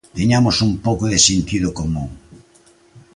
[0.17, 2.09] Teñamos un pouco de sentido común.